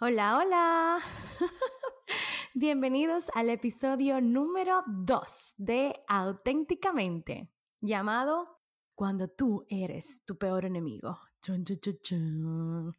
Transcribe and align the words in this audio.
Hola, 0.00 0.38
hola. 0.38 0.98
Bienvenidos 2.54 3.30
al 3.34 3.50
episodio 3.50 4.20
número 4.20 4.82
2 4.86 5.54
de 5.58 5.94
Auténticamente, 6.08 7.52
llamado 7.80 8.58
Cuando 8.96 9.28
tú 9.28 9.64
eres 9.68 10.24
tu 10.24 10.36
peor 10.36 10.64
enemigo. 10.64 11.20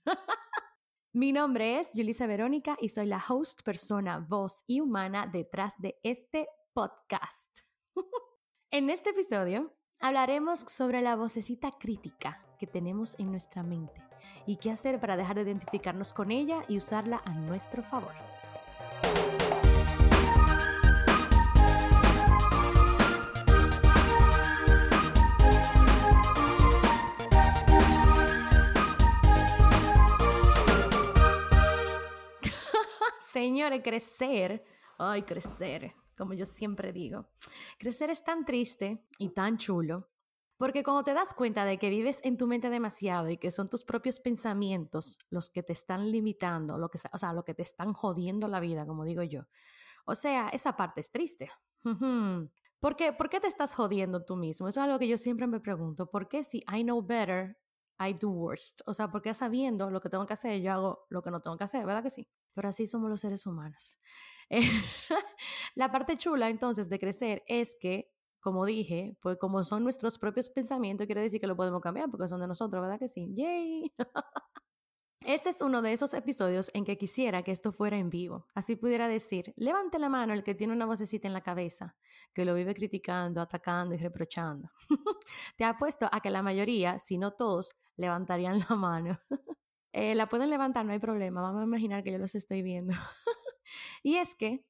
Mi 1.14 1.34
nombre 1.34 1.80
es 1.80 1.90
Julissa 1.94 2.26
Verónica 2.26 2.78
y 2.80 2.90
soy 2.90 3.08
la 3.08 3.24
host, 3.28 3.64
persona, 3.64 4.20
voz 4.20 4.64
y 4.66 4.80
humana 4.80 5.28
detrás 5.28 5.74
de 5.80 6.00
este 6.04 6.48
podcast. 6.74 7.60
en 8.72 8.90
este 8.90 9.10
episodio 9.10 9.74
hablaremos 10.00 10.62
sobre 10.62 11.02
la 11.02 11.16
vocecita 11.16 11.72
crítica 11.72 12.46
tenemos 12.68 13.18
en 13.20 13.32
nuestra 13.32 13.64
mente 13.64 14.02
y 14.46 14.58
qué 14.58 14.72
hacer 14.72 15.00
para 15.00 15.16
dejar 15.18 15.36
de 15.38 15.44
identificarnos 15.44 16.14
con 16.14 16.32
ella 16.32 16.64
y 16.68 16.78
usarla 16.78 17.22
a 17.26 17.34
nuestro 17.34 17.84
favor. 17.84 18.14
Señores, 33.32 33.82
crecer, 33.84 34.64
ay, 34.98 35.24
crecer, 35.24 35.94
como 36.18 36.34
yo 36.34 36.46
siempre 36.46 36.94
digo, 36.94 37.26
crecer 37.78 38.10
es 38.10 38.24
tan 38.24 38.46
triste 38.46 39.04
y 39.18 39.30
tan 39.30 39.58
chulo 39.58 40.13
porque 40.64 40.82
cuando 40.82 41.04
te 41.04 41.14
das 41.14 41.34
cuenta 41.34 41.66
de 41.66 41.78
que 41.78 41.90
vives 41.90 42.22
en 42.24 42.38
tu 42.38 42.48
mente 42.48 42.70
demasiado 42.70 43.28
y 43.28 43.36
que 43.36 43.52
son 43.52 43.70
tus 43.70 43.84
propios 43.84 44.22
pensamientos 44.22 45.18
los 45.30 45.50
que 45.50 45.62
te 45.62 45.74
están 45.74 46.10
limitando, 46.10 46.78
lo 46.78 46.88
que, 46.88 47.00
o 47.12 47.18
sea, 47.18 47.34
lo 47.34 47.44
que 47.44 47.54
te 47.54 47.64
están 47.64 47.92
jodiendo 47.92 48.48
la 48.48 48.62
vida, 48.62 48.86
como 48.86 49.04
digo 49.04 49.24
yo. 49.24 49.42
O 50.06 50.16
sea, 50.16 50.48
esa 50.48 50.78
parte 50.78 51.02
es 51.02 51.12
triste. 51.12 51.52
¿Por 52.80 52.96
qué, 52.96 53.12
¿Por 53.12 53.30
qué 53.30 53.42
te 53.42 53.48
estás 53.48 53.76
jodiendo 53.76 54.24
tú 54.24 54.38
mismo? 54.38 54.70
Eso 54.70 54.80
es 54.80 54.86
algo 54.86 55.00
que 55.00 55.10
yo 55.10 55.18
siempre 55.18 55.48
me 55.48 55.60
pregunto. 55.60 56.10
¿Por 56.10 56.30
qué 56.30 56.44
si 56.44 56.60
I 56.74 56.84
know 56.84 57.06
better, 57.06 57.58
I 58.00 58.14
do 58.14 58.30
worst? 58.30 58.84
O 58.86 58.94
sea, 58.94 59.12
¿por 59.12 59.22
qué 59.22 59.34
sabiendo 59.34 59.92
lo 59.92 60.00
que 60.00 60.08
tengo 60.08 60.26
que 60.26 60.32
hacer, 60.32 60.62
yo 60.62 60.72
hago 60.72 61.08
lo 61.10 61.22
que 61.22 61.30
no 61.30 61.42
tengo 61.42 61.58
que 61.58 61.66
hacer? 61.66 61.86
¿Verdad 61.86 62.04
que 62.04 62.10
sí? 62.10 62.26
Pero 62.54 62.70
así 62.70 62.88
somos 62.88 63.10
los 63.10 63.20
seres 63.20 63.46
humanos. 63.46 64.00
la 65.76 65.92
parte 65.92 66.16
chula 66.16 66.48
entonces 66.48 66.88
de 66.88 67.00
crecer 67.00 67.44
es 67.48 67.76
que 67.78 68.13
como 68.44 68.66
dije, 68.66 69.18
pues 69.22 69.38
como 69.38 69.64
son 69.64 69.84
nuestros 69.84 70.20
propios 70.20 70.50
pensamientos, 70.50 71.08
quiere 71.08 71.22
decir 71.22 71.40
que 71.40 71.48
lo 71.48 71.56
podemos 71.56 71.82
cambiar 71.82 72.12
porque 72.12 72.28
son 72.28 72.42
de 72.42 72.48
nosotros, 72.48 72.82
¿verdad 72.82 73.00
que 73.00 73.08
sí? 73.08 73.30
¡Yay! 73.34 73.92
Este 75.26 75.50
es 75.50 75.62
uno 75.62 75.82
de 75.82 75.94
esos 75.94 76.14
episodios 76.14 76.70
en 76.74 76.84
que 76.84 76.98
quisiera 76.98 77.44
que 77.44 77.52
esto 77.52 77.72
fuera 77.72 77.98
en 77.98 78.10
vivo. 78.10 78.46
Así 78.56 78.76
pudiera 78.76 79.08
decir, 79.08 79.54
levante 79.56 79.98
la 79.98 80.10
mano 80.10 80.34
el 80.34 80.44
que 80.44 80.54
tiene 80.54 80.74
una 80.74 80.86
vocecita 80.86 81.30
en 81.30 81.34
la 81.34 81.40
cabeza, 81.40 81.96
que 82.34 82.44
lo 82.44 82.54
vive 82.54 82.76
criticando, 82.76 83.40
atacando 83.40 83.96
y 83.96 84.00
reprochando. 84.00 84.70
Te 85.56 85.64
apuesto 85.64 86.10
a 86.12 86.20
que 86.20 86.30
la 86.30 86.42
mayoría, 86.42 87.00
si 87.00 87.18
no 87.18 87.32
todos, 87.32 87.74
levantarían 87.96 88.60
la 88.70 88.76
mano. 88.76 89.20
Eh, 89.96 90.16
la 90.16 90.28
pueden 90.28 90.50
levantar, 90.50 90.84
no 90.88 90.92
hay 90.92 90.98
problema. 90.98 91.44
Vamos 91.44 91.62
a 91.62 91.66
imaginar 91.66 92.02
que 92.04 92.12
yo 92.12 92.18
los 92.18 92.34
estoy 92.34 92.64
viendo. 92.64 92.96
y 94.02 94.16
es 94.16 94.34
que 94.34 94.66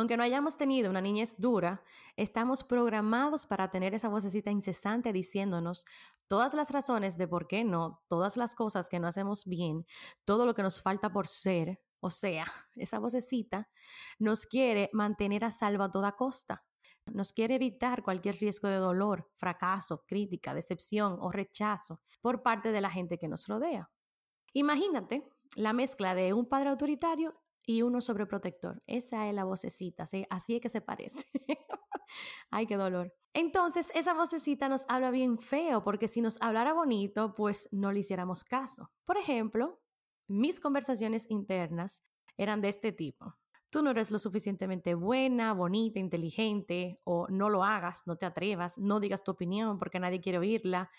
aunque 0.00 0.16
no 0.16 0.22
hayamos 0.22 0.56
tenido 0.56 0.90
una 0.90 1.00
niñez 1.00 1.36
dura, 1.38 1.82
estamos 2.16 2.64
programados 2.64 3.46
para 3.46 3.70
tener 3.70 3.94
esa 3.94 4.08
vocecita 4.08 4.50
incesante 4.50 5.12
diciéndonos 5.12 5.84
todas 6.26 6.54
las 6.54 6.70
razones 6.70 7.16
de 7.16 7.28
por 7.28 7.46
qué 7.46 7.64
no, 7.64 8.02
todas 8.08 8.36
las 8.36 8.54
cosas 8.54 8.88
que 8.88 8.98
no 8.98 9.08
hacemos 9.08 9.44
bien, 9.44 9.86
todo 10.24 10.46
lo 10.46 10.54
que 10.54 10.62
nos 10.62 10.82
falta 10.82 11.12
por 11.12 11.26
ser. 11.26 11.80
O 12.00 12.10
sea, 12.10 12.46
esa 12.76 12.98
vocecita 12.98 13.68
nos 14.18 14.46
quiere 14.46 14.90
mantener 14.92 15.44
a 15.44 15.50
salvo 15.50 15.84
a 15.84 15.90
toda 15.90 16.12
costa. 16.12 16.64
Nos 17.06 17.32
quiere 17.32 17.54
evitar 17.54 18.02
cualquier 18.02 18.36
riesgo 18.36 18.68
de 18.68 18.76
dolor, 18.76 19.30
fracaso, 19.36 20.04
crítica, 20.06 20.54
decepción 20.54 21.16
o 21.20 21.30
rechazo 21.30 22.00
por 22.20 22.42
parte 22.42 22.72
de 22.72 22.80
la 22.80 22.90
gente 22.90 23.16
que 23.18 23.28
nos 23.28 23.46
rodea. 23.46 23.90
Imagínate 24.52 25.28
la 25.54 25.72
mezcla 25.72 26.14
de 26.14 26.32
un 26.32 26.46
padre 26.46 26.70
autoritario 26.70 27.34
y 27.66 27.82
uno 27.82 28.00
sobreprotector. 28.00 28.82
Esa 28.86 29.28
es 29.28 29.34
la 29.34 29.44
vocecita, 29.44 30.04
así 30.30 30.54
es 30.54 30.60
que 30.60 30.68
se 30.68 30.80
parece. 30.80 31.26
Ay, 32.50 32.66
qué 32.66 32.76
dolor. 32.76 33.12
Entonces, 33.34 33.90
esa 33.94 34.14
vocecita 34.14 34.68
nos 34.68 34.86
habla 34.88 35.10
bien 35.10 35.38
feo, 35.38 35.82
porque 35.82 36.08
si 36.08 36.20
nos 36.20 36.40
hablara 36.40 36.72
bonito, 36.72 37.34
pues 37.34 37.68
no 37.72 37.92
le 37.92 38.00
hiciéramos 38.00 38.44
caso. 38.44 38.90
Por 39.04 39.18
ejemplo, 39.18 39.80
mis 40.28 40.60
conversaciones 40.60 41.28
internas 41.28 42.02
eran 42.38 42.60
de 42.60 42.68
este 42.68 42.92
tipo. 42.92 43.34
Tú 43.68 43.82
no 43.82 43.90
eres 43.90 44.10
lo 44.10 44.18
suficientemente 44.18 44.94
buena, 44.94 45.52
bonita, 45.52 45.98
inteligente, 45.98 46.96
o 47.04 47.26
no 47.28 47.50
lo 47.50 47.64
hagas, 47.64 48.06
no 48.06 48.16
te 48.16 48.24
atrevas, 48.24 48.78
no 48.78 49.00
digas 49.00 49.24
tu 49.24 49.32
opinión 49.32 49.78
porque 49.78 49.98
nadie 49.98 50.20
quiere 50.20 50.38
oírla, 50.38 50.90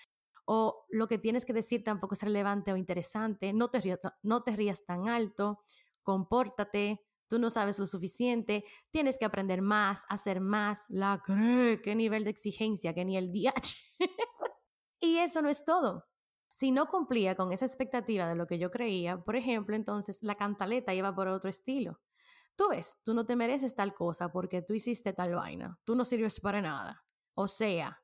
o 0.45 0.85
lo 0.89 1.07
que 1.07 1.17
tienes 1.17 1.45
que 1.45 1.53
decir 1.53 1.83
tampoco 1.83 2.13
es 2.13 2.21
relevante 2.21 2.71
o 2.71 2.77
interesante, 2.77 3.51
no 3.51 3.69
te 3.69 3.81
rías, 3.81 3.99
no 4.21 4.43
te 4.43 4.55
rías 4.55 4.85
tan 4.85 5.09
alto, 5.09 5.63
compórtate, 6.07 7.05
tú 7.27 7.37
no 7.37 7.49
sabes 7.49 7.79
lo 7.79 7.85
suficiente, 7.85 8.63
tienes 8.91 9.17
que 9.17 9.25
aprender 9.25 9.61
más, 9.61 10.05
hacer 10.07 10.39
más, 10.39 10.85
la 10.87 11.21
cree, 11.21 11.81
qué 11.81 11.95
nivel 11.95 12.23
de 12.23 12.29
exigencia, 12.29 12.93
que 12.93 13.03
ni 13.03 13.17
el 13.17 13.33
DH. 13.33 13.75
y 15.01 15.17
eso 15.17 15.41
no 15.41 15.49
es 15.49 15.65
todo. 15.65 16.05
Si 16.53 16.71
no 16.71 16.87
cumplía 16.87 17.35
con 17.35 17.51
esa 17.51 17.65
expectativa 17.65 18.29
de 18.29 18.35
lo 18.35 18.47
que 18.47 18.57
yo 18.57 18.71
creía, 18.71 19.21
por 19.21 19.35
ejemplo, 19.35 19.75
entonces 19.75 20.23
la 20.23 20.35
cantaleta 20.35 20.93
iba 20.93 21.13
por 21.13 21.27
otro 21.27 21.49
estilo. 21.49 21.99
Tú 22.55 22.69
ves, 22.69 22.97
tú 23.03 23.13
no 23.13 23.25
te 23.25 23.35
mereces 23.35 23.75
tal 23.75 23.93
cosa 23.93 24.31
porque 24.31 24.61
tú 24.61 24.75
hiciste 24.75 25.11
tal 25.11 25.35
vaina, 25.35 25.77
tú 25.83 25.93
no 25.93 26.05
sirves 26.05 26.39
para 26.39 26.61
nada. 26.61 27.03
O 27.33 27.47
sea, 27.47 28.01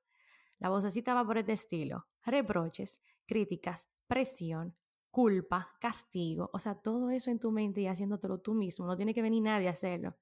la 0.59 0.67
vocecita 0.67 1.13
va 1.13 1.25
por 1.25 1.37
este 1.37 1.53
estilo. 1.53 2.05
Reproches, 2.25 2.99
críticas, 3.25 3.87
presión, 4.07 4.75
culpa, 5.13 5.69
castigo, 5.79 6.49
o 6.51 6.57
sea, 6.57 6.73
todo 6.73 7.11
eso 7.11 7.29
en 7.29 7.39
tu 7.39 7.51
mente 7.51 7.81
y 7.81 7.87
haciéndotelo 7.87 8.39
tú 8.39 8.55
mismo, 8.55 8.87
no 8.87 8.97
tiene 8.97 9.13
que 9.13 9.21
venir 9.21 9.43
nadie 9.43 9.67
a 9.67 9.71
hacerlo. 9.73 10.15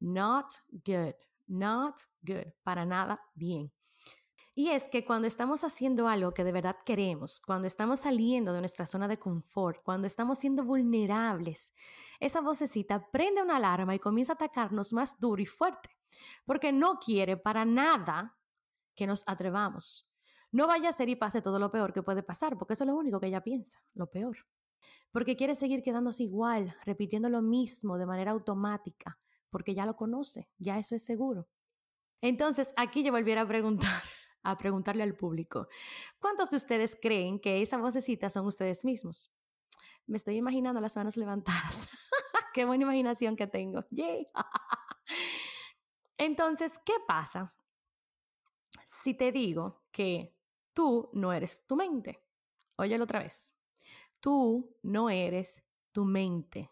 Not 0.00 0.46
good, 0.70 1.14
not 1.46 1.96
good, 2.22 2.50
para 2.62 2.86
nada 2.86 3.20
bien. 3.34 3.70
Y 4.54 4.70
es 4.70 4.88
que 4.88 5.04
cuando 5.04 5.28
estamos 5.28 5.64
haciendo 5.64 6.08
algo 6.08 6.32
que 6.32 6.44
de 6.44 6.52
verdad 6.52 6.76
queremos, 6.86 7.42
cuando 7.42 7.66
estamos 7.66 8.00
saliendo 8.00 8.54
de 8.54 8.60
nuestra 8.60 8.86
zona 8.86 9.06
de 9.06 9.18
confort, 9.18 9.82
cuando 9.82 10.06
estamos 10.06 10.38
siendo 10.38 10.64
vulnerables, 10.64 11.70
esa 12.18 12.40
vocecita 12.40 13.10
prende 13.10 13.42
una 13.42 13.56
alarma 13.56 13.94
y 13.94 13.98
comienza 13.98 14.32
a 14.32 14.36
atacarnos 14.36 14.94
más 14.94 15.20
duro 15.20 15.42
y 15.42 15.46
fuerte, 15.46 15.90
porque 16.46 16.72
no 16.72 16.98
quiere 16.98 17.36
para 17.36 17.66
nada 17.66 18.38
que 18.94 19.06
nos 19.06 19.24
atrevamos, 19.26 20.08
no 20.52 20.66
vaya 20.66 20.90
a 20.90 20.92
ser 20.92 21.08
y 21.08 21.16
pase 21.16 21.40
todo 21.42 21.58
lo 21.58 21.70
peor 21.70 21.92
que 21.92 22.02
puede 22.02 22.22
pasar, 22.22 22.56
porque 22.58 22.74
eso 22.74 22.84
es 22.84 22.88
lo 22.88 22.96
único 22.96 23.18
que 23.18 23.26
ella 23.26 23.42
piensa, 23.42 23.82
lo 23.94 24.06
peor. 24.06 24.36
Porque 25.10 25.34
quiere 25.34 25.54
seguir 25.54 25.82
quedándose 25.82 26.22
igual, 26.22 26.76
repitiendo 26.84 27.28
lo 27.28 27.42
mismo 27.42 27.98
de 27.98 28.06
manera 28.06 28.32
automática, 28.32 29.18
porque 29.50 29.74
ya 29.74 29.86
lo 29.86 29.96
conoce, 29.96 30.48
ya 30.58 30.78
eso 30.78 30.94
es 30.94 31.04
seguro. 31.04 31.48
Entonces, 32.20 32.72
aquí 32.76 33.02
yo 33.02 33.12
volviera 33.12 33.42
a 33.42 33.48
preguntar, 33.48 34.02
a 34.42 34.56
preguntarle 34.58 35.02
al 35.02 35.16
público, 35.16 35.68
¿cuántos 36.18 36.50
de 36.50 36.58
ustedes 36.58 36.96
creen 37.00 37.40
que 37.40 37.62
esa 37.62 37.78
vocecita 37.78 38.28
son 38.28 38.46
ustedes 38.46 38.84
mismos? 38.84 39.30
Me 40.06 40.18
estoy 40.18 40.36
imaginando 40.36 40.80
las 40.80 40.96
manos 40.96 41.16
levantadas. 41.16 41.88
Qué 42.52 42.66
buena 42.66 42.82
imaginación 42.82 43.36
que 43.36 43.46
tengo. 43.46 43.84
Yay. 43.90 44.28
Entonces, 46.18 46.78
¿qué 46.84 46.94
pasa 47.06 47.54
si 48.84 49.14
te 49.14 49.32
digo 49.32 49.82
que 49.90 50.36
Tú 50.74 51.10
no 51.12 51.32
eres 51.32 51.66
tu 51.66 51.76
mente. 51.76 52.22
Óyelo 52.76 53.04
otra 53.04 53.20
vez. 53.20 53.52
Tú 54.20 54.76
no 54.82 55.10
eres 55.10 55.62
tu 55.92 56.04
mente. 56.04 56.70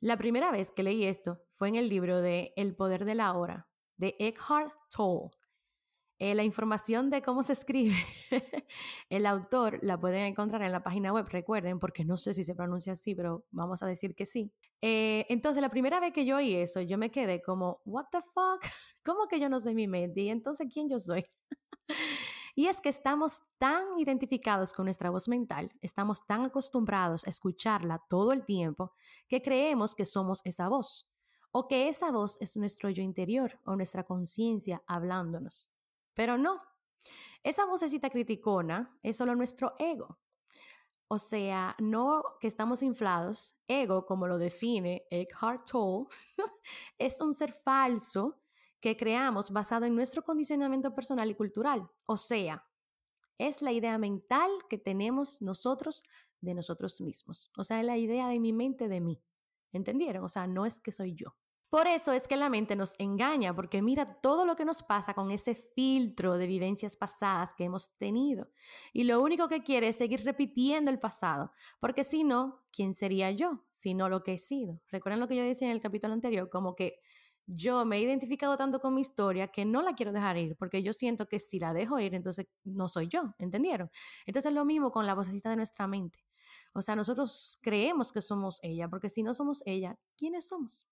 La 0.00 0.16
primera 0.16 0.50
vez 0.50 0.70
que 0.70 0.82
leí 0.82 1.04
esto 1.04 1.40
fue 1.56 1.68
en 1.68 1.76
el 1.76 1.88
libro 1.88 2.20
de 2.20 2.52
El 2.56 2.74
poder 2.74 3.04
de 3.04 3.14
la 3.14 3.32
hora 3.34 3.68
de 3.96 4.16
Eckhart 4.18 4.72
Tolle. 4.94 5.30
Eh, 6.20 6.34
la 6.34 6.42
información 6.42 7.10
de 7.10 7.22
cómo 7.22 7.44
se 7.44 7.52
escribe, 7.52 7.94
el 9.08 9.24
autor 9.24 9.78
la 9.82 10.00
pueden 10.00 10.24
encontrar 10.24 10.62
en 10.62 10.72
la 10.72 10.82
página 10.82 11.12
web, 11.12 11.28
recuerden, 11.28 11.78
porque 11.78 12.04
no 12.04 12.16
sé 12.16 12.34
si 12.34 12.42
se 12.42 12.56
pronuncia 12.56 12.94
así, 12.94 13.14
pero 13.14 13.44
vamos 13.52 13.84
a 13.84 13.86
decir 13.86 14.16
que 14.16 14.26
sí. 14.26 14.52
Eh, 14.80 15.26
entonces, 15.28 15.62
la 15.62 15.68
primera 15.68 16.00
vez 16.00 16.12
que 16.12 16.24
yo 16.24 16.38
oí 16.38 16.56
eso, 16.56 16.80
yo 16.80 16.98
me 16.98 17.12
quedé 17.12 17.40
como, 17.40 17.80
¿What 17.84 18.06
the 18.10 18.18
fuck? 18.34 18.60
¿Cómo 19.04 19.28
que 19.28 19.38
yo 19.38 19.48
no 19.48 19.60
soy 19.60 19.76
mi 19.76 19.86
mente? 19.86 20.22
Y 20.22 20.30
entonces, 20.30 20.66
¿quién 20.72 20.88
yo 20.88 20.98
soy? 20.98 21.24
Y 22.58 22.66
es 22.66 22.80
que 22.80 22.88
estamos 22.88 23.44
tan 23.58 24.00
identificados 24.00 24.72
con 24.72 24.86
nuestra 24.86 25.10
voz 25.10 25.28
mental, 25.28 25.70
estamos 25.80 26.26
tan 26.26 26.44
acostumbrados 26.44 27.24
a 27.24 27.30
escucharla 27.30 28.04
todo 28.08 28.32
el 28.32 28.44
tiempo, 28.44 28.94
que 29.28 29.40
creemos 29.40 29.94
que 29.94 30.04
somos 30.04 30.40
esa 30.42 30.68
voz, 30.68 31.08
o 31.52 31.68
que 31.68 31.86
esa 31.86 32.10
voz 32.10 32.36
es 32.40 32.56
nuestro 32.56 32.90
yo 32.90 33.00
interior 33.00 33.60
o 33.64 33.76
nuestra 33.76 34.02
conciencia 34.02 34.82
hablándonos. 34.88 35.70
Pero 36.14 36.36
no, 36.36 36.60
esa 37.44 37.64
vocecita 37.64 38.10
criticona 38.10 38.98
es 39.04 39.16
solo 39.16 39.36
nuestro 39.36 39.74
ego. 39.78 40.18
O 41.06 41.18
sea, 41.18 41.76
no 41.78 42.24
que 42.40 42.48
estamos 42.48 42.82
inflados. 42.82 43.56
Ego, 43.68 44.04
como 44.04 44.26
lo 44.26 44.36
define 44.36 45.06
Eckhart 45.12 45.64
Tolle, 45.70 46.08
es 46.98 47.20
un 47.20 47.32
ser 47.32 47.52
falso 47.52 48.42
que 48.80 48.96
creamos 48.96 49.50
basado 49.50 49.86
en 49.86 49.94
nuestro 49.94 50.22
condicionamiento 50.22 50.94
personal 50.94 51.30
y 51.30 51.34
cultural. 51.34 51.88
O 52.06 52.16
sea, 52.16 52.66
es 53.38 53.62
la 53.62 53.72
idea 53.72 53.98
mental 53.98 54.50
que 54.68 54.78
tenemos 54.78 55.40
nosotros 55.42 56.02
de 56.40 56.54
nosotros 56.54 57.00
mismos. 57.00 57.50
O 57.56 57.64
sea, 57.64 57.80
es 57.80 57.86
la 57.86 57.96
idea 57.96 58.28
de 58.28 58.38
mi 58.38 58.52
mente 58.52 58.88
de 58.88 59.00
mí. 59.00 59.22
¿Entendieron? 59.72 60.24
O 60.24 60.28
sea, 60.28 60.46
no 60.46 60.66
es 60.66 60.80
que 60.80 60.92
soy 60.92 61.14
yo. 61.14 61.36
Por 61.70 61.86
eso 61.86 62.12
es 62.12 62.26
que 62.26 62.36
la 62.36 62.48
mente 62.48 62.76
nos 62.76 62.94
engaña, 62.98 63.54
porque 63.54 63.82
mira 63.82 64.20
todo 64.22 64.46
lo 64.46 64.56
que 64.56 64.64
nos 64.64 64.82
pasa 64.82 65.12
con 65.12 65.30
ese 65.30 65.54
filtro 65.54 66.38
de 66.38 66.46
vivencias 66.46 66.96
pasadas 66.96 67.52
que 67.52 67.64
hemos 67.64 67.94
tenido. 67.98 68.48
Y 68.94 69.04
lo 69.04 69.20
único 69.20 69.48
que 69.48 69.62
quiere 69.62 69.88
es 69.88 69.96
seguir 69.96 70.24
repitiendo 70.24 70.90
el 70.90 70.98
pasado, 70.98 71.52
porque 71.78 72.04
si 72.04 72.24
no, 72.24 72.64
¿quién 72.72 72.94
sería 72.94 73.30
yo? 73.32 73.66
Si 73.70 73.92
no 73.92 74.08
lo 74.08 74.24
que 74.24 74.34
he 74.34 74.38
sido. 74.38 74.80
Recuerden 74.88 75.20
lo 75.20 75.28
que 75.28 75.36
yo 75.36 75.42
decía 75.42 75.68
en 75.68 75.74
el 75.74 75.82
capítulo 75.82 76.14
anterior, 76.14 76.48
como 76.48 76.74
que 76.74 77.00
yo 77.48 77.86
me 77.86 77.96
he 77.96 78.02
identificado 78.02 78.56
tanto 78.58 78.78
con 78.78 78.94
mi 78.94 79.00
historia 79.00 79.48
que 79.48 79.64
no 79.64 79.80
la 79.80 79.94
quiero 79.94 80.12
dejar 80.12 80.36
ir, 80.36 80.54
porque 80.56 80.82
yo 80.82 80.92
siento 80.92 81.26
que 81.26 81.38
si 81.38 81.58
la 81.58 81.72
dejo 81.72 81.98
ir, 81.98 82.14
entonces 82.14 82.46
no 82.64 82.88
soy 82.88 83.08
yo, 83.08 83.34
¿entendieron? 83.38 83.90
Entonces 84.26 84.50
es 84.50 84.54
lo 84.54 84.66
mismo 84.66 84.92
con 84.92 85.06
la 85.06 85.14
vocecita 85.14 85.48
de 85.50 85.56
nuestra 85.56 85.86
mente. 85.86 86.24
O 86.74 86.82
sea, 86.82 86.94
nosotros 86.94 87.58
creemos 87.62 88.12
que 88.12 88.20
somos 88.20 88.58
ella, 88.62 88.88
porque 88.88 89.08
si 89.08 89.22
no 89.22 89.32
somos 89.32 89.62
ella, 89.64 89.96
¿quiénes 90.16 90.46
somos? 90.46 90.84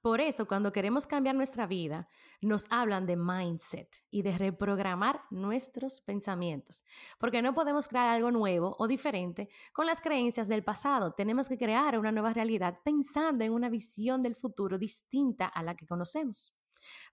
Por 0.00 0.20
eso, 0.20 0.46
cuando 0.46 0.70
queremos 0.70 1.06
cambiar 1.06 1.34
nuestra 1.34 1.66
vida, 1.66 2.08
nos 2.40 2.66
hablan 2.70 3.04
de 3.04 3.16
mindset 3.16 3.88
y 4.10 4.22
de 4.22 4.38
reprogramar 4.38 5.22
nuestros 5.30 6.00
pensamientos, 6.00 6.84
porque 7.18 7.42
no 7.42 7.52
podemos 7.52 7.88
crear 7.88 8.08
algo 8.08 8.30
nuevo 8.30 8.76
o 8.78 8.86
diferente 8.86 9.48
con 9.72 9.86
las 9.86 10.00
creencias 10.00 10.46
del 10.46 10.62
pasado. 10.62 11.14
Tenemos 11.14 11.48
que 11.48 11.58
crear 11.58 11.98
una 11.98 12.12
nueva 12.12 12.32
realidad 12.32 12.78
pensando 12.84 13.44
en 13.44 13.52
una 13.52 13.68
visión 13.68 14.22
del 14.22 14.36
futuro 14.36 14.78
distinta 14.78 15.46
a 15.46 15.64
la 15.64 15.74
que 15.74 15.86
conocemos. 15.86 16.54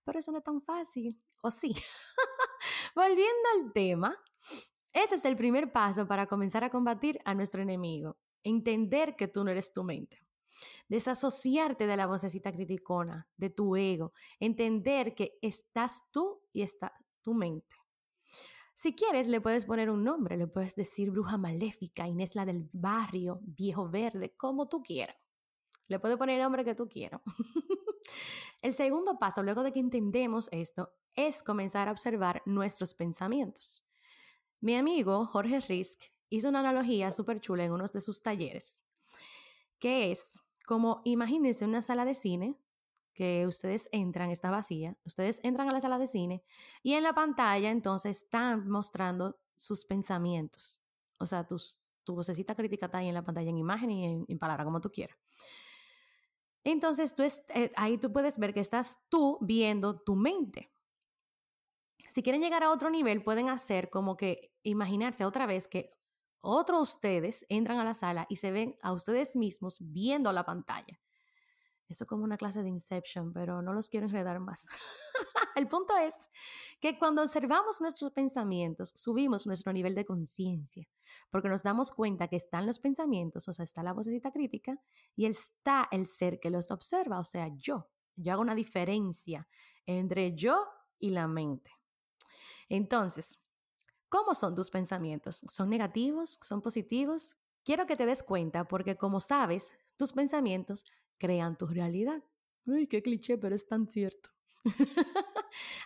Pero 0.04 0.20
eso 0.20 0.32
no 0.32 0.38
es 0.38 0.44
tan 0.44 0.62
fácil, 0.62 1.20
¿o 1.42 1.50
sí? 1.50 1.74
Volviendo 2.96 3.50
al 3.56 3.74
tema, 3.74 4.16
ese 4.94 5.16
es 5.16 5.26
el 5.26 5.36
primer 5.36 5.72
paso 5.72 6.08
para 6.08 6.28
comenzar 6.28 6.64
a 6.64 6.70
combatir 6.70 7.20
a 7.26 7.34
nuestro 7.34 7.64
enemigo, 7.64 8.18
entender 8.44 9.16
que 9.16 9.28
tú 9.28 9.44
no 9.44 9.50
eres 9.50 9.74
tu 9.74 9.84
mente. 9.84 10.25
Desasociarte 10.88 11.88
de 11.88 11.98
la 11.98 12.08
vocecita 12.08 12.52
criticona, 12.52 13.28
de 13.38 13.50
tu 13.50 13.76
ego, 13.76 14.14
entender 14.40 15.16
que 15.16 15.38
estás 15.42 16.06
tú 16.12 16.42
y 16.54 16.62
está 16.62 16.94
tu 17.22 17.34
mente. 17.34 17.76
Si 18.76 18.94
quieres, 18.94 19.30
le 19.30 19.40
puedes 19.40 19.66
poner 19.66 19.90
un 19.90 20.04
nombre, 20.04 20.36
le 20.36 20.48
puedes 20.48 20.76
decir 20.76 21.10
bruja 21.10 21.38
maléfica, 21.38 22.08
Inés 22.08 22.36
la 22.36 22.46
del 22.46 22.70
barrio, 22.74 23.40
viejo 23.42 23.90
verde, 23.90 24.36
como 24.36 24.68
tú 24.68 24.84
quieras. 24.84 25.16
Le 25.88 26.00
puedes 26.00 26.18
poner 26.18 26.36
el 26.36 26.44
nombre 26.44 26.66
que 26.66 26.76
tú 26.76 26.90
quieras. 26.90 27.22
el 28.62 28.74
segundo 28.74 29.18
paso, 29.18 29.44
luego 29.44 29.64
de 29.64 29.72
que 29.72 29.80
entendemos 29.80 30.50
esto, 30.52 30.92
es 31.14 31.42
comenzar 31.42 31.88
a 31.88 31.92
observar 31.92 32.42
nuestros 32.46 32.94
pensamientos. 32.94 33.86
Mi 34.60 34.76
amigo 34.76 35.26
Jorge 35.26 35.62
Risk 35.62 36.02
hizo 36.30 36.50
una 36.50 36.60
analogía 36.60 37.12
súper 37.12 37.40
chula 37.40 37.64
en 37.64 37.72
uno 37.72 37.86
de 37.86 38.02
sus 38.02 38.22
talleres, 38.22 38.82
que 39.80 40.12
es 40.12 40.40
como 40.66 41.02
imagínense 41.06 41.66
una 41.66 41.82
sala 41.82 42.06
de 42.06 42.14
cine 42.14 42.58
que 43.14 43.48
ustedes 43.48 43.88
entran, 43.92 44.30
está 44.30 44.52
vacía, 44.52 44.98
ustedes 45.06 45.40
entran 45.44 45.70
a 45.70 45.72
la 45.72 45.80
sala 45.80 45.98
de 45.98 46.08
cine 46.08 46.44
y 46.84 46.94
en 46.94 47.04
la 47.04 47.14
pantalla 47.14 47.72
entonces 47.72 48.24
están 48.24 48.68
mostrando 48.68 49.40
sus 49.56 49.86
pensamientos. 49.86 50.82
O 51.20 51.26
sea, 51.26 51.48
tus, 51.48 51.80
tu 52.04 52.16
vocecita 52.16 52.56
crítica 52.56 52.88
está 52.88 52.98
ahí 52.98 53.08
en 53.08 53.14
la 53.14 53.24
pantalla 53.24 53.50
en 53.50 53.58
imagen 53.58 53.92
y 53.92 54.06
en, 54.06 54.26
en 54.28 54.38
palabra, 54.38 54.66
como 54.66 54.82
tú 54.82 54.92
quieras. 54.92 55.18
Entonces, 56.66 57.16
tú 57.16 57.24
eh, 57.24 57.72
ahí 57.76 57.98
tú 57.98 58.12
puedes 58.12 58.38
ver 58.40 58.54
que 58.54 58.60
estás 58.60 59.00
tú 59.10 59.38
viendo 59.40 60.00
tu 60.02 60.16
mente. 60.16 60.72
Si 62.10 62.24
quieren 62.24 62.42
llegar 62.42 62.64
a 62.64 62.72
otro 62.72 62.90
nivel, 62.90 63.24
pueden 63.24 63.50
hacer 63.50 63.90
como 63.90 64.18
que 64.18 64.52
imaginarse 64.64 65.26
otra 65.26 65.46
vez 65.46 65.68
que 65.68 65.95
otros 66.46 66.94
ustedes 66.94 67.46
entran 67.50 67.80
a 67.80 67.84
la 67.84 67.94
sala 67.94 68.26
y 68.30 68.36
se 68.36 68.52
ven 68.52 68.78
a 68.82 68.94
ustedes 68.94 69.36
mismos 69.36 69.78
viendo 69.82 70.32
la 70.32 70.46
pantalla. 70.46 71.00
Eso 71.88 72.04
es 72.04 72.08
como 72.08 72.24
una 72.24 72.38
clase 72.38 72.64
de 72.64 72.70
Inception, 72.70 73.32
pero 73.32 73.62
no 73.62 73.74
los 73.74 73.90
quiero 73.90 74.08
enredar 74.08 74.40
más. 74.40 74.68
El 75.56 75.68
punto 75.68 75.96
es 75.98 76.16
que 76.80 76.98
cuando 76.98 77.22
observamos 77.22 77.80
nuestros 77.80 78.12
pensamientos, 78.12 78.92
subimos 78.96 79.46
nuestro 79.46 79.72
nivel 79.72 79.94
de 79.94 80.06
conciencia, 80.06 80.88
porque 81.30 81.48
nos 81.48 81.62
damos 81.62 81.92
cuenta 81.92 82.28
que 82.28 82.38
están 82.38 82.66
los 82.66 82.80
pensamientos, 82.80 83.48
o 83.48 83.54
sea, 83.54 83.64
está 83.64 83.84
la 83.84 83.94
vocecita 83.94 84.32
crítica, 84.32 84.80
y 85.16 85.26
está 85.26 85.88
el 85.92 86.08
ser 86.08 86.40
que 86.40 86.50
los 86.50 86.72
observa, 86.72 87.20
o 87.20 87.24
sea, 87.24 87.50
yo. 87.56 87.88
Yo 88.16 88.34
hago 88.34 88.42
una 88.42 88.56
diferencia 88.56 89.48
entre 89.86 90.36
yo 90.36 90.66
y 90.98 91.12
la 91.12 91.28
mente. 91.28 91.72
Entonces, 92.68 93.40
¿Cómo 94.10 94.34
son 94.34 94.56
tus 94.56 94.70
pensamientos? 94.70 95.44
¿Son 95.50 95.70
negativos? 95.70 96.40
¿Son 96.42 96.62
positivos? 96.62 97.38
Quiero 97.64 97.86
que 97.86 97.96
te 97.96 98.06
des 98.06 98.24
cuenta 98.24 98.68
porque 98.68 98.96
como 98.96 99.20
sabes, 99.20 99.76
tus 99.98 100.14
pensamientos 100.14 100.86
crean 101.18 101.58
tu 101.58 101.68
realidad. 101.68 102.24
Uy, 102.66 102.88
qué 102.88 103.02
cliché, 103.02 103.38
pero 103.38 103.56
es 103.56 103.68
tan 103.68 103.88
cierto. 103.88 104.30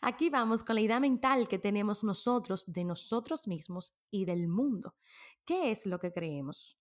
Aquí 0.01 0.30
vamos 0.30 0.63
con 0.63 0.75
la 0.75 0.81
idea 0.81 1.00
mental 1.00 1.48
que 1.48 1.60
tenemos 1.60 2.04
nosotros 2.04 2.63
de 2.68 2.83
nosotros 2.83 3.48
mismos 3.48 3.94
y 4.10 4.25
del 4.25 4.48
mundo. 4.48 4.95
¿Qué 5.45 5.71
es 5.71 5.86
lo 5.86 6.00
que 6.00 6.12
creemos? 6.12 6.77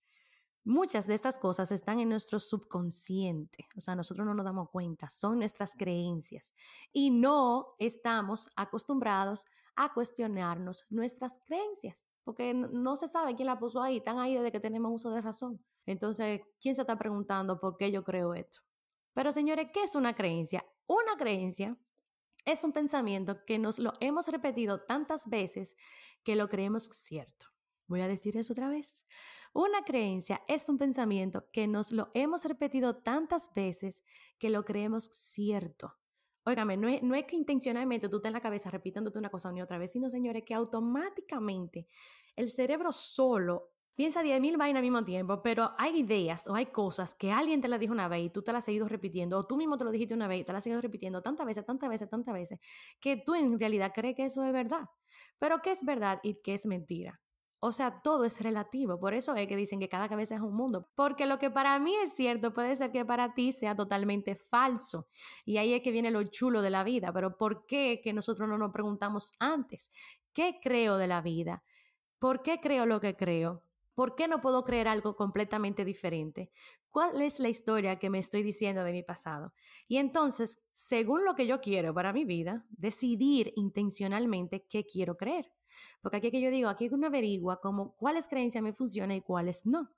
Muchas 0.63 1.07
de 1.07 1.13
estas 1.13 1.39
cosas 1.39 1.71
están 1.71 1.99
en 1.99 2.09
nuestro 2.09 2.37
subconsciente, 2.37 3.67
o 3.75 3.81
sea, 3.81 3.95
nosotros 3.95 4.27
no 4.27 4.33
nos 4.33 4.45
damos 4.45 4.69
cuenta, 4.69 5.09
son 5.09 5.39
nuestras 5.39 5.73
creencias 5.73 6.53
y 6.91 7.11
no 7.11 7.75
estamos 7.79 8.49
acostumbrados 8.55 9.45
a 9.81 9.93
cuestionarnos 9.93 10.85
nuestras 10.89 11.39
creencias, 11.45 12.05
porque 12.25 12.53
no 12.53 12.97
se 12.97 13.07
sabe 13.07 13.33
quién 13.35 13.47
la 13.47 13.57
puso 13.57 13.81
ahí, 13.81 13.97
están 13.97 14.19
ahí 14.19 14.35
desde 14.35 14.51
que 14.51 14.59
tenemos 14.59 14.91
uso 14.93 15.09
de 15.09 15.21
razón. 15.21 15.63
Entonces, 15.85 16.41
¿quién 16.59 16.75
se 16.75 16.81
está 16.81 16.97
preguntando 16.97 17.61
por 17.61 17.77
qué 17.77 17.89
yo 17.89 18.03
creo 18.03 18.33
esto? 18.33 18.59
Pero 19.13 19.31
señores, 19.31 19.69
¿qué 19.73 19.83
es 19.83 19.95
una 19.95 20.13
creencia? 20.13 20.65
Una 20.85 21.15
creencia 21.17 21.77
es 22.43 22.65
un 22.65 22.73
pensamiento 22.73 23.45
que 23.45 23.57
nos 23.57 23.79
lo 23.79 23.93
hemos 24.01 24.27
repetido 24.27 24.81
tantas 24.81 25.29
veces 25.29 25.77
que 26.23 26.35
lo 26.35 26.49
creemos 26.49 26.83
cierto. 26.91 27.47
Voy 27.87 28.01
a 28.01 28.07
decir 28.09 28.35
eso 28.35 28.51
otra 28.51 28.67
vez. 28.67 29.05
Una 29.53 29.83
creencia 29.85 30.41
es 30.49 30.67
un 30.67 30.77
pensamiento 30.77 31.49
que 31.53 31.67
nos 31.67 31.93
lo 31.93 32.11
hemos 32.13 32.43
repetido 32.43 32.97
tantas 32.97 33.53
veces 33.53 34.03
que 34.37 34.49
lo 34.49 34.65
creemos 34.65 35.05
cierto. 35.05 35.95
Óigame, 36.45 36.77
no 36.77 36.87
es, 36.87 37.03
no 37.03 37.15
es 37.15 37.25
que 37.25 37.35
intencionalmente 37.35 38.09
tú 38.09 38.17
estés 38.17 38.29
en 38.29 38.33
la 38.33 38.41
cabeza 38.41 38.71
repitiéndote 38.71 39.19
una 39.19 39.29
cosa 39.29 39.51
ni 39.51 39.61
otra 39.61 39.77
vez, 39.77 39.91
sino, 39.91 40.09
señores, 40.09 40.43
que 40.45 40.53
automáticamente 40.53 41.87
el 42.35 42.49
cerebro 42.49 42.91
solo 42.91 43.71
piensa 43.95 44.23
10.000 44.23 44.55
vainas 44.57 44.79
al 44.79 44.83
mismo 44.83 45.03
tiempo, 45.03 45.41
pero 45.43 45.71
hay 45.77 45.99
ideas 45.99 46.47
o 46.47 46.55
hay 46.55 46.67
cosas 46.67 47.13
que 47.15 47.31
alguien 47.31 47.59
te 47.61 47.67
las 47.67 47.79
dijo 47.79 47.91
una 47.93 48.07
vez 48.07 48.23
y 48.25 48.29
tú 48.29 48.41
te 48.41 48.53
las 48.53 48.59
has 48.59 48.65
seguido 48.65 48.87
repitiendo, 48.87 49.37
o 49.37 49.43
tú 49.43 49.57
mismo 49.57 49.77
te 49.77 49.83
lo 49.83 49.91
dijiste 49.91 50.13
una 50.13 50.27
vez 50.27 50.41
y 50.41 50.43
te 50.45 50.53
las 50.53 50.59
has 50.59 50.63
seguido 50.63 50.81
repitiendo 50.81 51.21
tantas 51.21 51.45
veces, 51.45 51.65
tantas 51.65 51.89
veces, 51.89 52.09
tantas 52.09 52.33
veces, 52.33 52.59
que 53.01 53.17
tú 53.17 53.35
en 53.35 53.59
realidad 53.59 53.91
crees 53.93 54.15
que 54.15 54.25
eso 54.25 54.43
es 54.43 54.53
verdad. 54.53 54.85
Pero 55.37 55.59
¿qué 55.61 55.71
es 55.71 55.83
verdad 55.83 56.19
y 56.23 56.35
qué 56.41 56.53
es 56.53 56.65
mentira? 56.65 57.19
O 57.61 57.71
sea, 57.73 58.01
todo 58.01 58.23
es 58.23 58.39
relativo. 58.41 58.99
Por 58.99 59.13
eso 59.13 59.35
es 59.35 59.47
que 59.47 59.57
dicen 59.57 59.79
que 59.79 59.89
cada 59.89 60.07
cabeza 60.07 60.35
es 60.35 60.41
un 60.41 60.55
mundo. 60.55 60.87
Porque 60.95 61.25
lo 61.25 61.39
que 61.39 61.51
para 61.51 61.77
mí 61.79 61.93
es 61.95 62.13
cierto 62.13 62.53
puede 62.53 62.75
ser 62.75 62.91
que 62.91 63.03
para 63.03 63.33
ti 63.33 63.51
sea 63.51 63.75
totalmente 63.75 64.35
falso. 64.35 65.07
Y 65.45 65.57
ahí 65.57 65.73
es 65.73 65.81
que 65.81 65.91
viene 65.91 66.11
lo 66.11 66.23
chulo 66.23 66.61
de 66.61 66.69
la 66.69 66.83
vida. 66.83 67.11
Pero 67.11 67.37
¿por 67.37 67.65
qué 67.65 67.99
que 68.01 68.13
nosotros 68.13 68.47
no 68.47 68.57
nos 68.57 68.71
preguntamos 68.71 69.33
antes? 69.39 69.91
¿Qué 70.33 70.59
creo 70.61 70.97
de 70.97 71.07
la 71.07 71.21
vida? 71.21 71.63
¿Por 72.17 72.43
qué 72.43 72.59
creo 72.61 72.85
lo 72.85 73.01
que 73.01 73.15
creo? 73.15 73.63
¿Por 73.93 74.15
qué 74.15 74.29
no 74.29 74.39
puedo 74.39 74.63
creer 74.63 74.87
algo 74.87 75.17
completamente 75.17 75.83
diferente? 75.83 76.51
¿Cuál 76.89 77.21
es 77.21 77.39
la 77.39 77.49
historia 77.49 77.99
que 77.99 78.09
me 78.09 78.19
estoy 78.19 78.41
diciendo 78.41 78.83
de 78.85 78.93
mi 78.93 79.03
pasado? 79.03 79.53
Y 79.87 79.97
entonces, 79.97 80.61
según 80.71 81.25
lo 81.25 81.35
que 81.35 81.45
yo 81.45 81.59
quiero 81.59 81.93
para 81.93 82.13
mi 82.13 82.23
vida, 82.23 82.65
decidir 82.69 83.51
intencionalmente 83.57 84.65
qué 84.69 84.85
quiero 84.85 85.17
creer. 85.17 85.51
Porque 86.01 86.17
aquí 86.17 86.31
que 86.31 86.41
yo 86.41 86.51
digo, 86.51 86.69
aquí 86.69 86.89
uno 86.91 87.07
averigua 87.07 87.59
como 87.59 87.95
cuáles 87.95 88.27
creencias 88.27 88.63
me 88.63 88.73
funcionan 88.73 89.17
y 89.17 89.21
cuáles 89.21 89.65
no. 89.65 89.89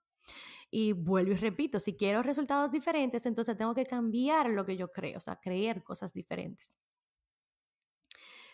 Y 0.69 0.93
vuelvo 0.93 1.33
y 1.33 1.35
repito, 1.35 1.79
si 1.79 1.95
quiero 1.95 2.23
resultados 2.23 2.71
diferentes, 2.71 3.25
entonces 3.25 3.57
tengo 3.57 3.75
que 3.75 3.85
cambiar 3.85 4.49
lo 4.49 4.65
que 4.65 4.77
yo 4.77 4.91
creo, 4.91 5.17
o 5.17 5.21
sea, 5.21 5.35
creer 5.35 5.83
cosas 5.83 6.13
diferentes. 6.13 6.77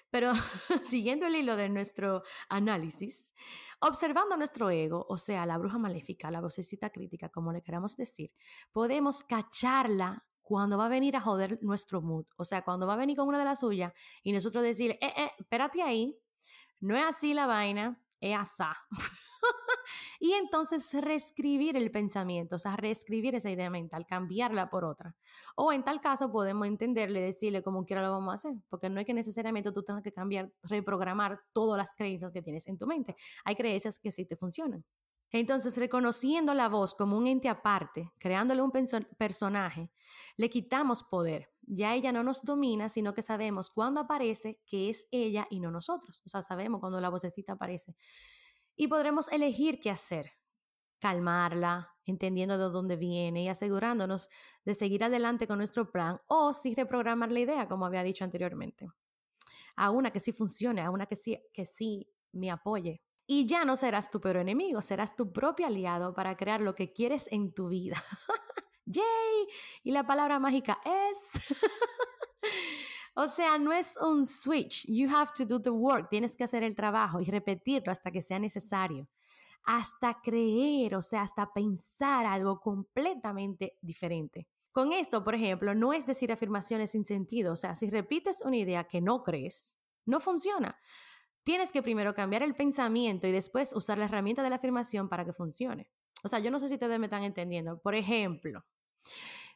Pero 0.09 0.31
siguiendo 0.83 1.27
el 1.27 1.35
hilo 1.35 1.55
de 1.55 1.69
nuestro 1.69 2.23
análisis, 2.49 3.33
observando 3.79 4.37
nuestro 4.37 4.69
ego, 4.69 5.05
o 5.09 5.17
sea, 5.17 5.45
la 5.45 5.57
bruja 5.57 5.77
maléfica, 5.77 6.31
la 6.31 6.41
vocecita 6.41 6.89
crítica, 6.89 7.29
como 7.29 7.51
le 7.51 7.61
queramos 7.61 7.95
decir, 7.97 8.31
podemos 8.71 9.23
cacharla 9.23 10.25
cuando 10.41 10.77
va 10.77 10.85
a 10.85 10.89
venir 10.89 11.15
a 11.17 11.21
joder 11.21 11.59
nuestro 11.61 12.01
mood. 12.01 12.25
O 12.37 12.45
sea, 12.45 12.63
cuando 12.63 12.87
va 12.87 12.93
a 12.93 12.97
venir 12.97 13.17
con 13.17 13.27
una 13.27 13.37
de 13.37 13.45
las 13.45 13.59
suyas 13.59 13.93
y 14.23 14.31
nosotros 14.31 14.63
decirle, 14.63 14.97
eh, 15.01 15.13
eh, 15.17 15.31
espérate 15.37 15.81
ahí, 15.81 16.17
no 16.79 16.95
es 16.95 17.03
así 17.03 17.33
la 17.33 17.47
vaina, 17.47 17.99
EASA. 18.19 18.75
y 20.19 20.33
entonces 20.33 20.91
reescribir 20.93 21.77
el 21.77 21.91
pensamiento, 21.91 22.55
o 22.55 22.59
sea, 22.59 22.75
reescribir 22.75 23.35
esa 23.35 23.49
idea 23.49 23.69
mental, 23.69 24.05
cambiarla 24.05 24.69
por 24.69 24.85
otra. 24.85 25.15
O 25.55 25.71
en 25.71 25.83
tal 25.83 26.01
caso 26.01 26.31
podemos 26.31 26.67
entenderle, 26.67 27.21
decirle 27.21 27.63
como 27.63 27.85
quiera 27.85 28.01
lo 28.01 28.11
vamos 28.11 28.29
a 28.31 28.33
hacer, 28.33 28.53
porque 28.69 28.89
no 28.89 28.99
es 28.99 29.05
que 29.05 29.13
necesariamente 29.13 29.71
tú 29.71 29.83
tengas 29.83 30.03
que 30.03 30.11
cambiar, 30.11 30.51
reprogramar 30.63 31.39
todas 31.53 31.77
las 31.77 31.93
creencias 31.93 32.31
que 32.31 32.41
tienes 32.41 32.67
en 32.67 32.77
tu 32.77 32.87
mente. 32.87 33.15
Hay 33.45 33.55
creencias 33.55 33.99
que 33.99 34.11
sí 34.11 34.25
te 34.25 34.35
funcionan. 34.35 34.83
Entonces, 35.31 35.77
reconociendo 35.77 36.53
la 36.53 36.69
voz 36.69 36.93
como 36.93 37.17
un 37.17 37.27
ente 37.27 37.49
aparte, 37.49 38.13
creándole 38.17 38.61
un 38.61 38.71
personaje, 39.17 39.91
le 40.37 40.49
quitamos 40.49 41.03
poder. 41.03 41.49
Ya 41.61 41.93
ella 41.95 42.13
no 42.13 42.23
nos 42.23 42.43
domina, 42.43 42.87
sino 42.87 43.13
que 43.13 43.21
sabemos 43.21 43.69
cuándo 43.69 43.99
aparece 43.99 44.61
que 44.65 44.89
es 44.89 45.05
ella 45.11 45.47
y 45.49 45.59
no 45.59 45.69
nosotros. 45.69 46.21
O 46.25 46.29
sea, 46.29 46.43
sabemos 46.43 46.79
cuando 46.79 47.01
la 47.01 47.09
vocecita 47.09 47.53
aparece. 47.53 47.95
Y 48.75 48.87
podremos 48.87 49.29
elegir 49.29 49.79
qué 49.79 49.89
hacer. 49.89 50.31
Calmarla, 50.99 51.93
entendiendo 52.05 52.57
de 52.57 52.69
dónde 52.69 52.95
viene 52.95 53.43
y 53.43 53.49
asegurándonos 53.49 54.29
de 54.63 54.73
seguir 54.73 55.03
adelante 55.03 55.45
con 55.45 55.57
nuestro 55.57 55.91
plan 55.91 56.21
o 56.27 56.53
si 56.53 56.73
reprogramar 56.73 57.31
la 57.31 57.39
idea, 57.39 57.67
como 57.67 57.85
había 57.85 58.01
dicho 58.01 58.23
anteriormente. 58.23 58.87
A 59.75 59.91
una 59.91 60.11
que 60.11 60.19
sí 60.19 60.31
funcione, 60.31 60.81
a 60.81 60.89
una 60.89 61.05
que 61.05 61.17
sí, 61.17 61.37
que 61.53 61.65
sí 61.65 62.09
me 62.31 62.49
apoye. 62.49 63.01
Y 63.29 63.45
ya 63.45 63.65
no 63.65 63.75
serás 63.75 64.09
tu 64.09 64.21
peor 64.21 64.37
enemigo, 64.37 64.81
serás 64.81 65.17
tu 65.17 65.33
propio 65.33 65.67
aliado 65.67 66.13
para 66.13 66.37
crear 66.37 66.61
lo 66.61 66.73
que 66.73 66.93
quieres 66.93 67.27
en 67.29 67.53
tu 67.53 67.67
vida. 67.67 68.01
¡Yay! 68.85 69.47
Y 69.83 69.91
la 69.91 70.07
palabra 70.07 70.39
mágica 70.39 70.79
es... 70.85 71.51
o 73.15 73.27
sea, 73.27 73.57
no 73.57 73.73
es 73.73 73.97
un 73.97 74.25
switch. 74.25 74.85
You 74.87 75.13
have 75.13 75.31
to 75.35 75.45
do 75.45 75.61
the 75.61 75.69
work. 75.69 76.07
Tienes 76.09 76.37
que 76.37 76.45
hacer 76.45 76.63
el 76.63 76.73
trabajo 76.73 77.19
y 77.19 77.25
repetirlo 77.25 77.91
hasta 77.91 78.11
que 78.11 78.21
sea 78.21 78.39
necesario. 78.39 79.09
Hasta 79.65 80.21
creer, 80.21 80.95
o 80.95 81.01
sea, 81.01 81.23
hasta 81.23 81.51
pensar 81.51 82.25
algo 82.25 82.61
completamente 82.61 83.77
diferente. 83.81 84.47
Con 84.71 84.93
esto, 84.93 85.25
por 85.25 85.35
ejemplo, 85.35 85.75
no 85.75 85.91
es 85.91 86.05
decir 86.05 86.31
afirmaciones 86.31 86.91
sin 86.91 87.03
sentido. 87.03 87.51
O 87.51 87.55
sea, 87.57 87.75
si 87.75 87.89
repites 87.89 88.41
una 88.41 88.55
idea 88.55 88.85
que 88.85 89.01
no 89.01 89.23
crees, 89.23 89.77
no 90.05 90.21
funciona. 90.21 90.79
Tienes 91.47 91.71
que 91.71 91.81
primero 91.81 92.13
cambiar 92.13 92.43
el 92.43 92.55
pensamiento 92.55 93.25
y 93.25 93.31
después 93.31 93.73
usar 93.73 93.97
la 93.97 94.03
herramienta 94.03 94.43
de 94.43 94.49
la 94.49 94.57
afirmación 94.57 95.07
para 95.07 95.23
que 95.23 95.31
funcione. 95.31 95.89
O 96.21 96.27
sea, 96.27 96.39
yo 96.39 96.51
no 96.51 96.59
sé 96.59 96.67
si 96.67 96.73
ustedes 96.73 96.99
me 96.99 97.05
están 97.05 97.23
entendiendo. 97.23 97.79
Por 97.79 97.95
ejemplo, 97.95 98.65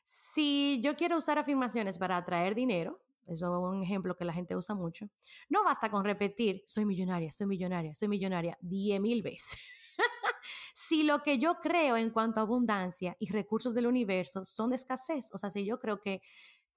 si 0.01 0.79
yo 0.81 0.95
quiero 0.95 1.17
usar 1.17 1.37
afirmaciones 1.37 1.97
para 1.97 2.15
atraer 2.15 2.55
dinero, 2.55 3.01
eso 3.27 3.45
es 3.47 3.75
un 3.75 3.83
ejemplo 3.83 4.15
que 4.15 4.23
la 4.23 4.31
gente 4.31 4.55
usa 4.55 4.73
mucho, 4.73 5.09
no 5.49 5.65
basta 5.65 5.91
con 5.91 6.05
repetir, 6.05 6.63
soy 6.65 6.85
millonaria, 6.85 7.29
soy 7.33 7.47
millonaria, 7.47 7.93
soy 7.93 8.07
millonaria, 8.07 8.57
diez 8.61 9.01
mil 9.01 9.21
veces. 9.21 9.57
si 10.73 11.03
lo 11.03 11.21
que 11.21 11.39
yo 11.39 11.55
creo 11.55 11.97
en 11.97 12.11
cuanto 12.11 12.39
a 12.39 12.43
abundancia 12.43 13.17
y 13.19 13.29
recursos 13.33 13.73
del 13.73 13.87
universo 13.87 14.45
son 14.45 14.69
de 14.69 14.77
escasez, 14.77 15.29
o 15.33 15.37
sea, 15.37 15.49
si 15.49 15.65
yo 15.65 15.77
creo 15.77 15.99
que 15.99 16.21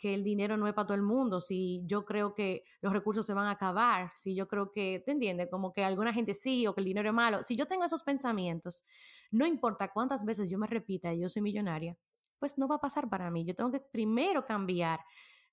que 0.05 0.13
el 0.13 0.23
dinero 0.23 0.59
no 0.59 0.69
es 0.69 0.75
para 0.75 0.89
todo 0.89 0.97
el 0.97 1.03
mundo, 1.03 1.41
si 1.41 1.81
yo 1.87 2.05
creo 2.05 2.35
que 2.35 2.63
los 2.83 2.93
recursos 2.93 3.25
se 3.25 3.33
van 3.33 3.47
a 3.47 3.53
acabar, 3.53 4.13
si 4.15 4.35
yo 4.35 4.47
creo 4.47 4.71
que, 4.71 5.03
¿te 5.03 5.13
entiendes? 5.13 5.49
Como 5.51 5.73
que 5.73 5.83
alguna 5.83 6.13
gente 6.13 6.35
sí 6.35 6.67
o 6.67 6.75
que 6.75 6.83
el 6.83 6.85
dinero 6.85 7.09
es 7.09 7.15
malo. 7.15 7.43
Si 7.43 7.57
yo 7.57 7.65
tengo 7.65 7.85
esos 7.85 8.03
pensamientos, 8.03 8.85
no 9.31 9.47
importa 9.47 9.91
cuántas 9.95 10.27
veces 10.27 10.51
yo 10.51 10.59
me 10.59 10.67
repita, 10.67 11.15
yo 11.15 11.27
soy 11.31 11.41
millonaria, 11.41 11.97
pues 12.39 12.59
no 12.59 12.69
va 12.69 12.75
a 12.75 12.81
pasar 12.83 13.09
para 13.09 13.31
mí. 13.31 13.47
Yo 13.47 13.55
tengo 13.55 13.73
que 13.73 13.81
primero 13.81 14.45
cambiar 14.45 15.01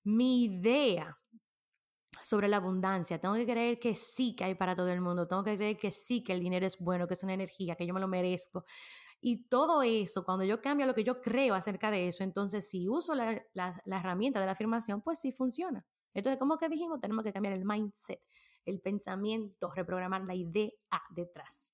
mi 0.04 0.44
idea 0.44 1.16
sobre 2.22 2.46
la 2.46 2.58
abundancia. 2.58 3.18
Tengo 3.18 3.36
que 3.36 3.46
creer 3.46 3.80
que 3.80 3.94
sí 3.94 4.36
que 4.36 4.44
hay 4.44 4.54
para 4.54 4.76
todo 4.76 4.88
el 4.88 5.00
mundo. 5.00 5.26
Tengo 5.26 5.44
que 5.44 5.56
creer 5.56 5.78
que 5.78 5.90
sí 5.90 6.22
que 6.22 6.34
el 6.34 6.40
dinero 6.40 6.66
es 6.66 6.78
bueno, 6.78 7.08
que 7.08 7.14
es 7.14 7.22
una 7.22 7.32
energía, 7.32 7.74
que 7.74 7.86
yo 7.86 7.94
me 7.94 8.00
lo 8.00 8.06
merezco. 8.06 8.66
Y 9.24 9.44
todo 9.44 9.84
eso, 9.84 10.24
cuando 10.24 10.44
yo 10.44 10.60
cambio 10.60 10.84
lo 10.84 10.94
que 10.94 11.04
yo 11.04 11.22
creo 11.22 11.54
acerca 11.54 11.92
de 11.92 12.08
eso, 12.08 12.24
entonces 12.24 12.68
si 12.68 12.88
uso 12.88 13.14
la, 13.14 13.40
herramienta 13.86 14.40
de 14.40 14.46
la 14.46 14.52
afirmación, 14.52 15.00
pues 15.00 15.20
sí 15.20 15.30
funciona. 15.30 15.86
Entonces, 16.12 16.40
como 16.40 16.56
que 16.56 16.68
dijimos, 16.68 17.00
tenemos 17.00 17.22
que 17.22 17.32
cambiar 17.32 17.54
el 17.54 17.64
mindset, 17.64 18.20
el 18.64 18.80
pensamiento, 18.80 19.70
reprogramar 19.72 20.24
la 20.24 20.34
idea 20.34 20.72
detrás. 21.10 21.72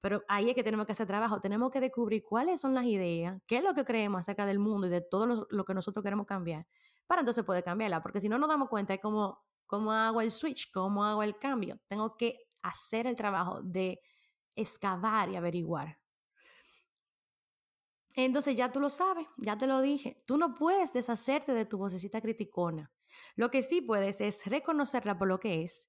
Pero 0.00 0.24
ahí 0.26 0.50
es 0.50 0.56
que 0.56 0.64
tenemos 0.64 0.86
que 0.86 0.92
hacer 0.92 1.06
trabajo, 1.06 1.40
tenemos 1.40 1.70
que 1.70 1.78
descubrir 1.78 2.24
cuáles 2.24 2.60
son 2.60 2.74
las 2.74 2.84
ideas, 2.84 3.40
qué 3.46 3.58
es 3.58 3.62
lo 3.62 3.74
que 3.74 3.84
creemos 3.84 4.18
acerca 4.18 4.44
del 4.44 4.58
mundo 4.58 4.88
y 4.88 4.90
de 4.90 5.00
todo 5.00 5.26
lo, 5.26 5.46
lo 5.50 5.64
que 5.64 5.74
nosotros 5.74 6.02
queremos 6.02 6.26
cambiar, 6.26 6.66
para 7.06 7.20
entonces 7.20 7.44
poder 7.44 7.62
cambiarla, 7.62 8.02
porque 8.02 8.18
si 8.18 8.28
no 8.28 8.38
nos 8.38 8.48
damos 8.48 8.68
cuenta 8.68 8.92
es 8.92 9.00
como, 9.00 9.44
cómo 9.68 9.92
hago 9.92 10.20
el 10.20 10.32
switch, 10.32 10.72
cómo 10.72 11.04
hago 11.04 11.22
el 11.22 11.38
cambio. 11.38 11.78
Tengo 11.86 12.16
que 12.16 12.48
hacer 12.62 13.06
el 13.06 13.14
trabajo 13.14 13.62
de 13.62 14.00
excavar 14.56 15.28
y 15.30 15.36
averiguar. 15.36 15.96
Entonces 18.24 18.56
ya 18.56 18.72
tú 18.72 18.80
lo 18.80 18.90
sabes, 18.90 19.28
ya 19.36 19.56
te 19.56 19.68
lo 19.68 19.80
dije. 19.80 20.24
Tú 20.26 20.38
no 20.38 20.52
puedes 20.52 20.92
deshacerte 20.92 21.52
de 21.52 21.66
tu 21.66 21.78
vocecita 21.78 22.20
criticona. 22.20 22.90
Lo 23.36 23.48
que 23.48 23.62
sí 23.62 23.80
puedes 23.80 24.20
es 24.20 24.44
reconocerla 24.44 25.16
por 25.16 25.28
lo 25.28 25.38
que 25.38 25.62
es. 25.62 25.88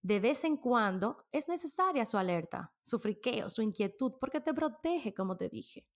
De 0.00 0.18
vez 0.18 0.44
en 0.44 0.56
cuando 0.56 1.26
es 1.30 1.46
necesaria 1.46 2.06
su 2.06 2.16
alerta, 2.16 2.72
su 2.80 2.98
friqueo, 2.98 3.50
su 3.50 3.60
inquietud, 3.60 4.14
porque 4.18 4.40
te 4.40 4.54
protege, 4.54 5.12
como 5.12 5.36
te 5.36 5.50
dije. 5.50 5.86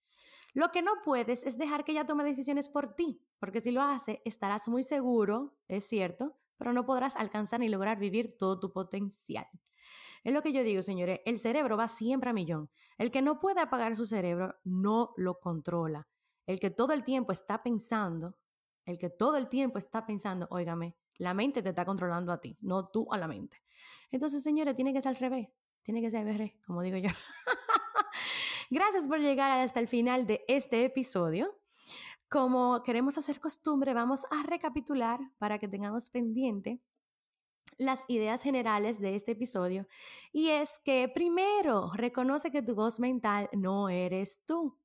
Lo 0.52 0.68
que 0.72 0.82
no 0.82 0.92
puedes 1.02 1.42
es 1.42 1.56
dejar 1.56 1.84
que 1.84 1.92
ella 1.92 2.04
tome 2.04 2.22
decisiones 2.22 2.68
por 2.68 2.94
ti, 2.94 3.22
porque 3.38 3.62
si 3.62 3.70
lo 3.70 3.80
hace, 3.80 4.20
estarás 4.26 4.68
muy 4.68 4.82
seguro, 4.82 5.56
es 5.68 5.88
cierto, 5.88 6.36
pero 6.58 6.74
no 6.74 6.84
podrás 6.84 7.16
alcanzar 7.16 7.60
ni 7.60 7.70
lograr 7.70 7.98
vivir 7.98 8.36
todo 8.36 8.60
tu 8.60 8.70
potencial. 8.74 9.46
Es 10.24 10.32
lo 10.32 10.42
que 10.42 10.52
yo 10.52 10.62
digo, 10.62 10.82
señores, 10.82 11.20
el 11.24 11.38
cerebro 11.38 11.76
va 11.76 11.88
siempre 11.88 12.30
a 12.30 12.32
millón. 12.32 12.70
El 12.98 13.10
que 13.10 13.22
no 13.22 13.40
puede 13.40 13.60
apagar 13.60 13.96
su 13.96 14.06
cerebro 14.06 14.54
no 14.64 15.12
lo 15.16 15.40
controla. 15.40 16.06
El 16.46 16.60
que 16.60 16.70
todo 16.70 16.92
el 16.92 17.04
tiempo 17.04 17.32
está 17.32 17.62
pensando, 17.62 18.36
el 18.84 18.98
que 18.98 19.10
todo 19.10 19.36
el 19.36 19.48
tiempo 19.48 19.78
está 19.78 20.06
pensando, 20.06 20.46
óigame, 20.50 20.96
la 21.18 21.34
mente 21.34 21.62
te 21.62 21.70
está 21.70 21.84
controlando 21.84 22.32
a 22.32 22.40
ti, 22.40 22.56
no 22.60 22.88
tú 22.88 23.06
a 23.12 23.18
la 23.18 23.28
mente. 23.28 23.62
Entonces, 24.10 24.42
señores, 24.42 24.76
tiene 24.76 24.92
que 24.92 25.00
ser 25.00 25.10
al 25.10 25.16
revés, 25.16 25.48
tiene 25.82 26.00
que 26.00 26.10
ser 26.10 26.20
al 26.20 26.34
revés, 26.34 26.52
como 26.66 26.82
digo 26.82 26.98
yo. 26.98 27.10
Gracias 28.70 29.06
por 29.06 29.20
llegar 29.20 29.50
hasta 29.60 29.80
el 29.80 29.88
final 29.88 30.26
de 30.26 30.44
este 30.48 30.84
episodio. 30.84 31.58
Como 32.28 32.82
queremos 32.82 33.18
hacer 33.18 33.40
costumbre, 33.40 33.92
vamos 33.92 34.24
a 34.30 34.42
recapitular 34.42 35.20
para 35.38 35.58
que 35.58 35.68
tengamos 35.68 36.10
pendiente 36.10 36.80
las 37.82 38.04
ideas 38.08 38.42
generales 38.42 39.00
de 39.00 39.14
este 39.14 39.32
episodio 39.32 39.86
y 40.32 40.48
es 40.48 40.80
que 40.84 41.10
primero, 41.12 41.90
reconoce 41.94 42.50
que 42.50 42.62
tu 42.62 42.74
voz 42.74 42.98
mental 42.98 43.48
no 43.52 43.88
eres 43.88 44.42
tú. 44.46 44.78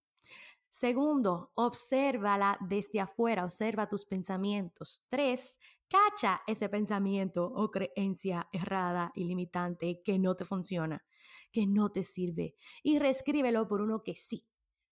Segundo, 0.70 1.52
obsérvala 1.56 2.58
desde 2.62 3.00
afuera, 3.00 3.46
observa 3.46 3.88
tus 3.88 4.06
pensamientos. 4.06 5.04
Tres, 5.10 5.58
cacha 5.88 6.42
ese 6.46 6.70
pensamiento 6.70 7.46
o 7.46 7.72
creencia 7.72 8.48
errada 8.52 9.12
y 9.16 9.24
limitante 9.24 10.02
que 10.04 10.20
no 10.20 10.36
te 10.36 10.46
funciona, 10.46 11.04
que 11.52 11.66
no 11.66 11.92
te 11.92 12.04
sirve 12.04 12.56
y 12.84 13.00
reescríbelo 13.00 13.68
por 13.68 13.82
uno 13.82 14.04
que 14.04 14.16
sí. 14.16 14.46